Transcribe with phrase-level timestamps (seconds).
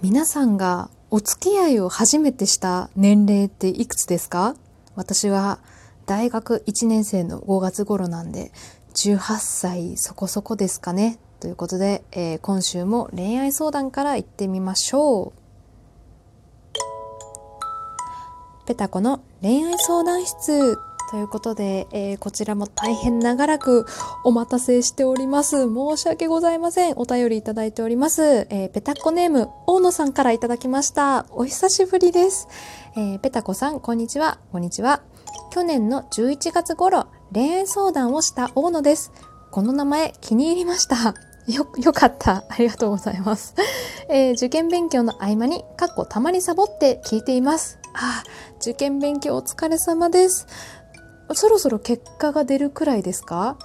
[0.00, 4.54] 皆さんがお付き合いを初めてした年齢っていくつですか？
[4.94, 5.58] 私は
[6.06, 8.52] 大学1年生の5月頃なんで
[8.94, 11.18] 18歳そこそこですかね。
[11.40, 15.32] ということで、えー、今週も恋愛相談から行ってみましょ
[18.64, 18.66] う。
[18.66, 20.78] ペタコの恋愛相談室。
[21.10, 23.86] ということで、えー、こちらも大変長らく
[24.24, 25.62] お待たせしております。
[25.62, 26.94] 申し訳ございません。
[26.96, 28.46] お便りいただいております。
[28.50, 31.26] えー、ペタコネーム、大野さんからいただきました。
[31.30, 32.48] お久しぶりです。
[32.94, 34.38] えー、ペタコさん、こんにちは。
[34.52, 35.02] こんにちは。
[35.50, 39.12] 去年の11月頃、恋愛相談をした大野です。
[39.50, 41.14] この名前気に入りました。
[41.46, 42.44] よ、よかった。
[42.50, 43.54] ありがとうございます。
[44.10, 47.78] えー、受験勉強の合間に、かっこたまにサボって聞いています。
[47.94, 48.22] あ、
[48.60, 50.46] 受験勉強お疲れ様です。
[51.34, 53.56] そろそろ結果が出るくらいですか？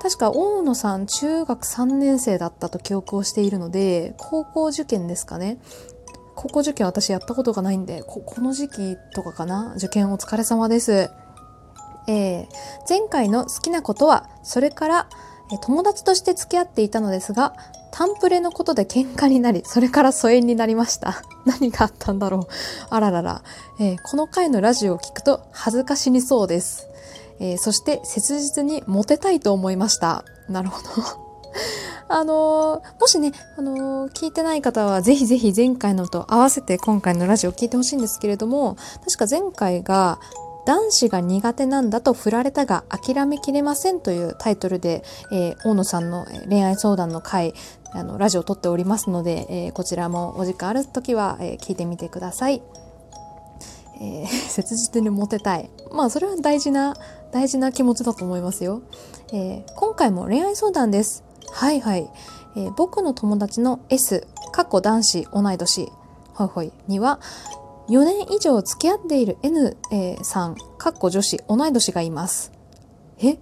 [0.00, 5.58] 確か大野さん中学3年生だったと記憶をしているので高校受験ですかね？
[6.34, 9.74] 高校受験私やったことがないんでここの時期とかかな？
[9.76, 11.10] 受験お疲れ様です。
[12.08, 12.46] えー、
[12.88, 15.08] 前回の好きなことはそれから
[15.62, 17.54] 友達として付き合っていたのですが
[17.92, 21.22] タンプレのことで喧嘩になりそれから疎遠になりました。
[21.46, 22.46] 何があったんだろう？
[22.90, 23.42] あららら、
[23.78, 26.88] えー、この回のラジオを聞くと恥ずかしにそうです。
[27.40, 30.24] えー、そして切実にモテたいと思いました。
[30.48, 30.88] なるほど。
[32.08, 40.18] あのー、もしね、あのー、聞いてない方はぜひぜひ前回のと合わせて今回のラジオを聞いてほしいんですけれども、確か前回が
[40.64, 47.54] 男子が苦手なんだと振られたが諦めきれませんというタイトルで、えー、大野さんの恋愛相談の回、
[47.92, 52.62] あの、ラジオを撮っておりますので、え、こちらもお時間ある時は、え、聞いてみてください。
[54.00, 55.70] えー、 切実にモテたい。
[55.92, 56.96] まあ、それは大事な
[57.30, 58.82] 大事な気持ちだと思いますよ。
[59.32, 61.24] えー、今回も恋愛相談です。
[61.50, 62.10] はいはい。
[62.56, 65.92] えー、僕の友達の S、過去男子同い年、
[66.34, 67.20] ほいほいには、
[67.88, 72.52] 4年以上付き合っている N、えー、さん、かっこ女子同い年がいます。
[73.18, 73.38] え？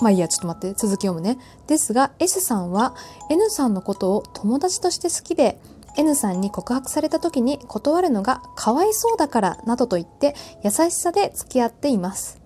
[0.00, 1.38] まあいいや、ちょっと待って、続き読むね。
[1.66, 2.94] ですが、S さんは
[3.30, 5.58] N さんのことを友達として好きで、
[5.96, 12.40] N さんに告白された時に断るのがかわいそうだからなどと言って優しさで付き合っています。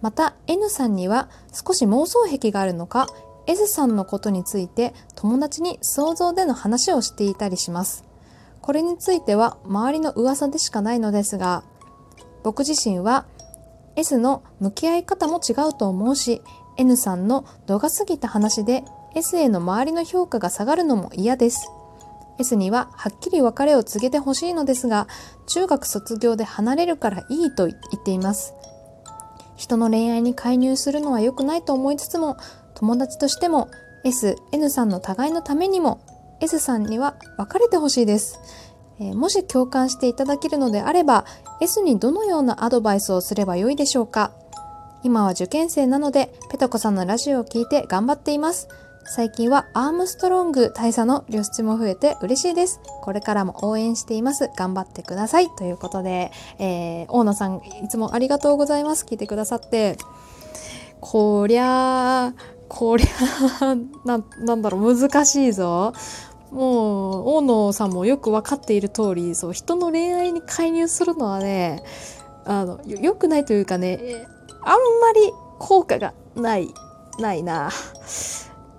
[0.00, 3.06] また N さんには少し妄想癖があるのか
[3.46, 8.04] S さんのことについて友達に想像での話をしていたりします。
[8.60, 11.64] これについては周りの噂でしかないのですが、
[12.44, 13.26] 僕自身は
[13.96, 16.42] S の向き合い方も違うと思うし、
[16.76, 18.84] N さんの度が過ぎた話で
[19.14, 21.68] S への周りの評価が下がるのも嫌です。
[22.38, 25.06] S にははっきり別れを告げてほしいのですが、
[25.46, 28.54] 中学卒業で離れるからいいと言っています。
[29.56, 32.36] 人の恋愛に介入するのは良くないと思いつつも
[32.74, 33.68] 友達としても
[34.04, 36.00] S、N さんの互いのためにも
[36.40, 38.40] S さんには別れてほしいです、
[38.98, 41.24] えー、もし共感していただけるのであれば
[41.60, 44.32] S にどのようなアドバイスをすればよいでしょうか。
[45.04, 48.68] 今は受験生なのでペトコさんのラジオを聞いて頑張っています。
[49.04, 52.80] 最近はアームストロング大佐の露出も増えて嬉しいです。
[53.02, 54.48] これからも応援しています。
[54.56, 55.50] 頑張ってください。
[55.50, 59.04] ということで、えー、大野さん、いつもありがとうございます。
[59.04, 59.96] 聞いてくださって。
[61.00, 62.32] こりゃ
[62.68, 63.74] こりゃ
[64.06, 65.92] な、なんだろう、難しいぞ。
[66.52, 71.82] もう、大野さんもよくわかっている通り、そう、人の恋愛に介入するのはね、
[72.44, 74.26] あの、良くないというかね、
[74.62, 76.68] あんまり効果がない、
[77.18, 77.70] ないな。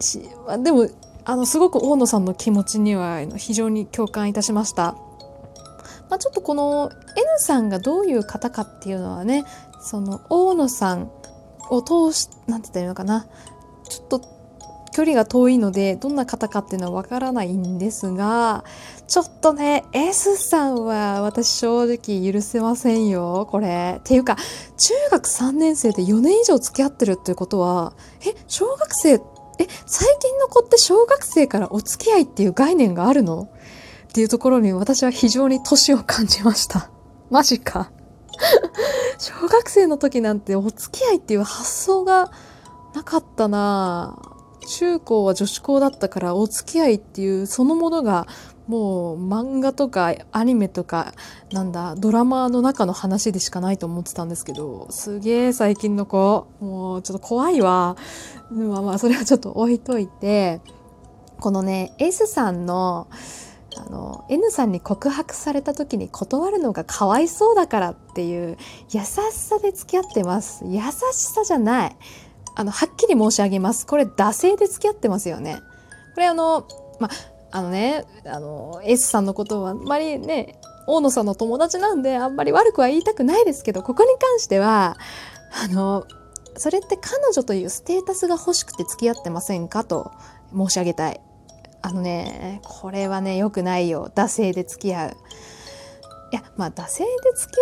[0.00, 0.20] し
[0.62, 0.88] でも
[1.24, 4.96] あのすごく大野さんの気持ちには非常に共感いたしました。
[6.08, 9.44] まあ、ちょっとこの N さんがどういう方かっていうのはね
[9.80, 11.10] その大野さん
[11.68, 13.26] を通しなんて言ったらいいのかな
[13.88, 14.36] ちょっと
[14.92, 18.64] 距離が遠いのでどんな方かっていうのはわからないんですが
[19.08, 27.92] ちょっとね S さんは私正直許せませんよこれっていうか中学3年生で4年以上付き合ってるっていうことは
[28.26, 33.48] え小学生ってえ、最近の子って小学生からお付き合いっていう概念があるの？
[34.08, 36.90] っていうところに私は非常に年を感じました。
[37.30, 37.90] マジか。
[39.18, 42.30] 小学生の時なんてお付き合いっていう発想が
[42.94, 44.18] なかったな
[44.66, 48.26] 中高は女子校だったからお付き合いっていうそのものが
[48.66, 51.14] もう漫画とかアニメとか
[51.52, 57.96] なんだドラマの中の話でしかないと思ってたんですけどすげえ最近の子もうちょっと怖いわ。
[58.50, 60.60] まあまあそれはちょっと置いといて
[61.38, 63.08] このね S さんの
[63.78, 68.56] あの N さんに告白された時に断るのがかわいそうだからっていう
[68.90, 70.64] 優しさで付き合ってます。
[70.64, 71.96] 優しさじゃない。
[72.54, 73.86] あのはっきり申し上げます。
[73.86, 75.60] これ惰性で付き合ってますよね。
[76.14, 76.66] これあの
[77.00, 84.96] まああのね、あの、S さんのことはあんまりね、大野さんの友達なんであんまり悪くは言いたくないですけど、ここに関しては、
[85.64, 86.06] あの、
[86.56, 90.12] それって彼女というステータスが欲しくて付き合ってませんかと
[90.54, 91.20] 申し上げたい。
[91.82, 94.10] あのね、これはね、良くないよ。
[94.14, 95.10] 惰性で付き合う。
[96.32, 97.60] いや、まあ、惰性で付き合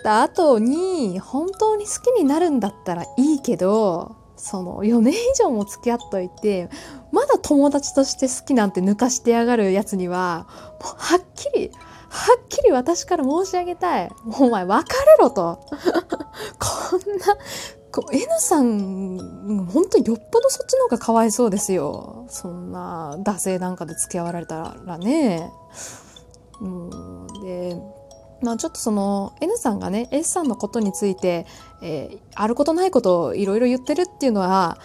[0.00, 6.68] った後に、本当に好きになるんだったらいいけど、その4年以上も付き合っといて、
[7.12, 10.46] まだ友達として好きなんて抜かしてやがるやつには、
[10.82, 11.70] もうはっきり、
[12.10, 14.10] はっきり私から申し上げたい。
[14.38, 15.60] お前別れろと。
[15.70, 17.36] こんな、
[17.90, 22.26] こ N さん、本当によっぽどそっちの方がかわいそうですよ。
[22.28, 25.50] そんな、惰性なんかで付き合われたらね。
[26.60, 27.80] うん、で、
[28.44, 31.46] まあちょっとその N さんがね S さんのことについて、
[31.82, 34.78] えー、あることないことをいろいろ言ってるっていうのは、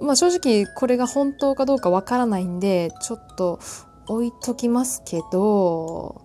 [0.00, 3.60] まあ正直これが本当かどうかわからないんでちょっと
[4.08, 6.22] 置いときますけど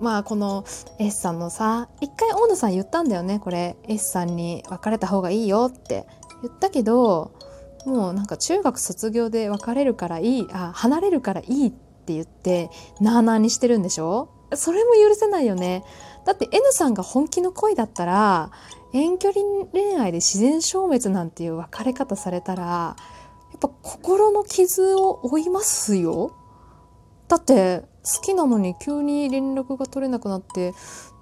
[0.00, 0.64] まあこの
[0.98, 6.06] S さんのさ一回大野さん言ったんだよねこれ S さんに別れた方がいいよって。
[6.42, 7.32] 言ったけど
[7.86, 12.68] もうなんか中学卒業で別れるからいいあ離れるからいいって言って
[13.00, 14.28] なあなあにしてるんでしょ？
[14.54, 15.84] それも許せないよね
[16.24, 18.50] だって N さんが本気の恋だったら
[18.92, 22.96] 遠距離恋愛で自然消滅なんていう別れ方されたらや
[23.56, 26.34] っぱ心の傷を負いますよ
[27.28, 30.74] だって好きなのに急に連絡が取れなくなって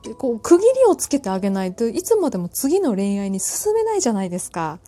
[0.03, 4.79] でこう区切りをつけてあげないといつまでも次の恋愛に進めないじゃないですか。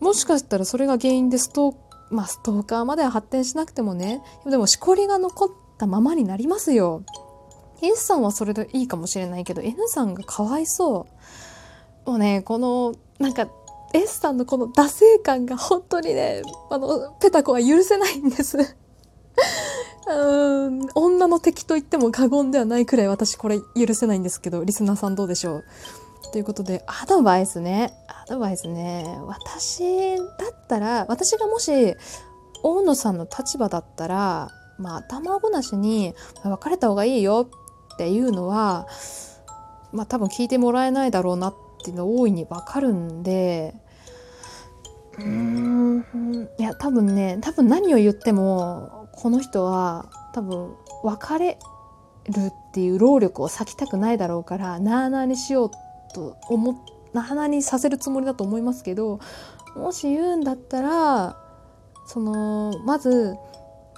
[0.00, 1.74] もしかしたらそれが原因でストー,、
[2.10, 5.48] まあ、ストーカーまでは発展しなくてもねでもしこりが残っ
[5.78, 7.02] たままになりますよ。
[7.82, 11.06] S さんはそれでいいかもしれないけど N さんがかわいそ
[12.06, 12.10] う。
[12.10, 13.48] もうねこのなんか
[13.92, 18.58] S さんのこの惰性感が本当にねあのペタコは許せないんです。
[20.08, 25.64] うん女の敵と言っても過言ではないくらい私これ許せないんですけどリスナーさんどうでしょう？
[26.32, 27.92] ということでアドバイスね。
[28.08, 29.18] アドバイスね。
[29.26, 30.22] 私だ
[30.52, 31.94] ったら私がもし
[32.62, 36.14] 大野さんの立場だったらまあ頭ごなしに
[36.44, 37.48] 別れた方がいいよ。
[37.96, 38.86] っていうのは
[39.92, 43.74] まあ多分聞いてもらえないだろうなっていうの大いにわかるんで
[45.18, 46.48] うーん。
[46.58, 51.58] いや多分ね多分何を言ってもこの人は多分別れ
[52.26, 55.70] るっていう労力を割きたくないだろうからなあなあにしよう
[56.14, 56.76] と思っ
[57.14, 59.20] なあなあにさせるつもりだと思いますけど
[59.74, 61.36] もし言うんだったら
[62.06, 63.34] そのまず、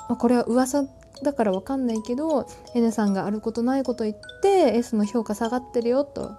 [0.08, 0.84] まあ、これは噂
[1.22, 6.32] だから分かんないけど N さんがあることないこと言って S の評価下がってるよと。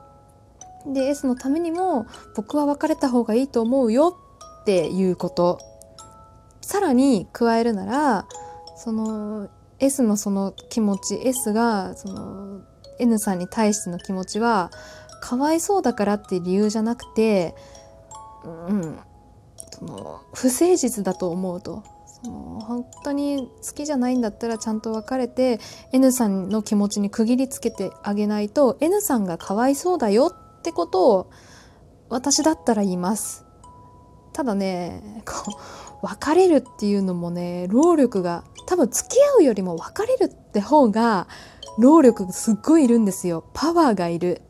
[0.85, 4.17] で S のためにも僕は別れた方がいいと思うよ
[4.61, 5.59] っていうこと
[6.61, 8.25] さらに加えるなら
[8.77, 9.49] その
[9.79, 12.61] S のその気持ち S がその
[12.99, 14.71] N さんに対しての気持ちは
[15.21, 17.55] かわいそうだからっていう理由じゃなくて、
[18.43, 18.99] うん、
[19.71, 21.83] その不誠実だと思うと
[22.23, 25.59] その本当に好きじゃないんだったらちゃんと別れて
[25.93, 31.31] N さんの気持ちに区切りつけてあげないと N さんがかわいそうだよってことを
[32.09, 33.45] 私だったら言います。
[34.33, 35.51] ただねこ
[36.01, 41.27] う別れるっていうのもね労力が多分付き合うよりも別れるって方が
[41.77, 43.45] 労力すっごいいるんですよ。
[43.53, 44.41] パワーがいる。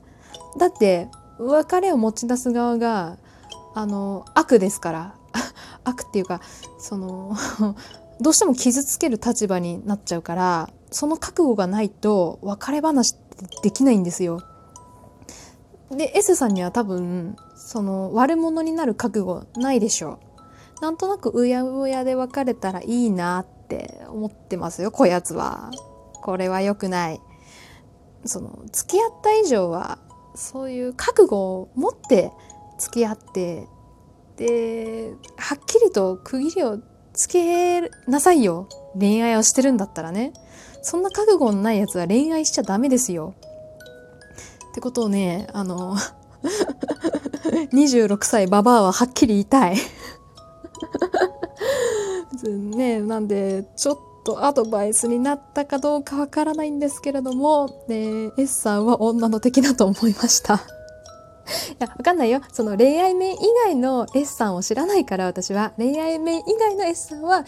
[0.57, 1.07] だって
[1.37, 3.17] 別れを持ち出す側が
[3.75, 5.18] あの悪ですから。
[5.83, 6.41] 悪っていうか
[6.79, 7.35] その
[8.21, 14.41] どうしても傷つける立場になっちゃうからその覚悟がないと別れ話ってできないんですよ
[15.91, 20.29] で S さんには多分その悪者になる覚悟ないでしょう
[20.81, 25.71] なんとなくうやうやで別れたらいいなって思ってますよこやつは。
[26.21, 27.21] これは良くない。
[28.25, 29.97] その付き合った以上は
[30.35, 32.31] そういう覚悟を持って
[32.77, 33.67] 付き合って
[34.39, 36.79] ではっきりと区切りを
[37.13, 38.69] つけなさいよ。
[38.97, 40.31] 恋愛をしてるんだったらね。
[40.81, 43.35] そんな覚悟のないやつは恋愛しちゃダメですよ。
[44.71, 45.97] ってことをねあの
[47.73, 49.75] 26歳ババアははっきり言いたい。
[52.47, 60.61] ね、なんで、ちょっとアドバイスになったかどうかわからないんですけれども、ね、S さんは女の敵だと思いました。
[61.71, 62.41] いや、わかんないよ。
[62.51, 65.73] その恋愛面以外の S さんを知らないから私は。
[65.77, 67.45] 恋愛面以外の S さんは、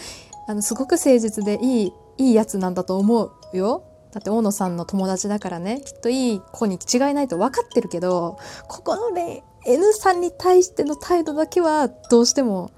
[0.48, 3.84] あの、すごく誠実でいい、いいやつなんだと思うよ。
[4.12, 9.18] だって大野さんの友達だからね、きっといい子に違いないと分かってるけど、ここの、
[9.66, 12.72] N さんに対しての態度だけはどうしても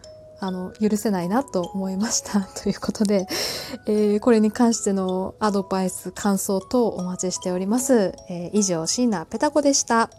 [0.46, 2.42] あの、許せないなと思いました。
[2.62, 3.28] ということで、
[3.88, 8.14] えー、これに関してのアドバイス、感想等お待ちしております。
[8.30, 10.10] えー、以上、椎名ペタコでした。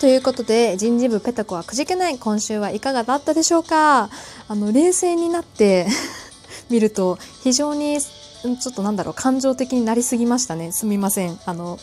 [0.00, 4.08] ということで、人事部ペタコはくじけない今週はいかがだったでしょうか？
[4.48, 5.86] あの、冷静になって
[6.70, 10.72] 見ると、非常に、ちょっとなんだろう、感情的になりすぎましたね。
[10.72, 11.38] すみません。
[11.44, 11.78] あの、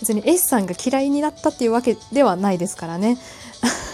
[0.00, 3.18] 別に S さんが嫌いになったっていうわけではないですからね。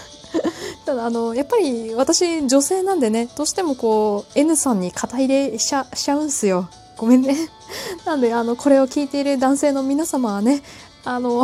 [0.85, 7.49] ただあのやっぱり私女性なんでねどうしてもこう N さんに肩入れしちゃしちゃうんすよごめんね
[8.05, 10.61] なんであのこれを聞いている男性の皆様はね
[11.03, 11.43] あの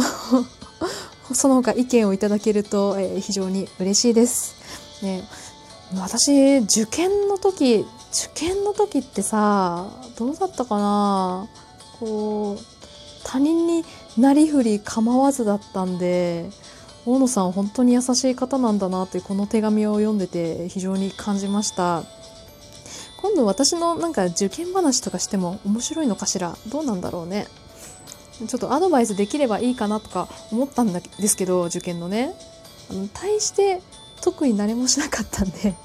[1.34, 4.56] その他意見をいただけると、えー、非常に嬉しいです。
[5.04, 5.24] ね、
[5.96, 11.48] 私受験の時受験の時ってさどうだったかな？
[12.00, 12.64] こう
[13.24, 13.86] 他人に
[14.18, 16.50] なりふり構わずだったんで
[17.06, 22.04] 大野さん本当に優しい方なんだなってこの手紙を読んでて非常に感じました。
[23.22, 26.58] 今度私のなんか受験話とかしても面白いのかしら？
[26.70, 27.48] どうなんだろうね？
[28.48, 32.34] ちょっとアドバイスできればいいかなとか思ったんですけど受験のね。
[32.90, 33.82] あの対して
[34.22, 35.76] 特に何もしなかったんで。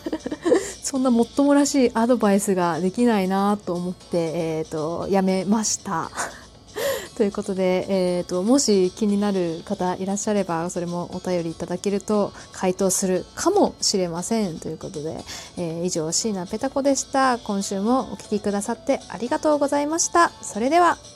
[0.82, 6.10] そんなもっともらしいアドバイスができないなと思って、えーと、やめました。
[7.16, 15.24] ということで、えーと、もし気になる方いらっしゃればそれもお便りいただけると回答するかもしれませんということで、
[15.56, 17.38] えー、以上椎名ペタ子でした。
[17.38, 20.32] 今週もお聴きくださってありがとうございました。
[20.42, 21.13] それでは。